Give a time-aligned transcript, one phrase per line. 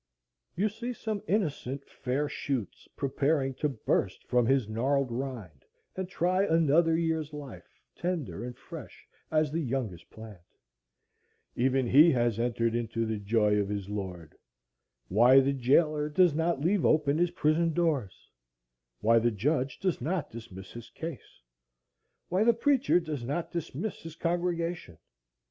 [0.55, 5.63] You see some innocent fair shoots preparing to burst from his gnarled rind
[5.95, 10.41] and try another year's life, tender and fresh as the youngest plant.
[11.55, 14.33] Even he has entered into the joy of his Lord.
[15.07, 20.71] Why the jailer does not leave open his prison doors,—why the judge does not dismis
[20.71, 24.97] his case,—why the preacher does not dismiss his congregation!